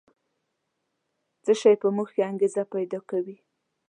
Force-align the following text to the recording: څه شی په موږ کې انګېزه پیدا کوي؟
څه 1.43 1.51
شی 1.61 1.73
په 1.81 1.87
موږ 1.95 2.09
کې 2.15 2.21
انګېزه 2.29 2.63
پیدا 2.73 2.99
کوي؟ 3.09 3.37